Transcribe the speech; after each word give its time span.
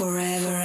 forever. 0.00 0.59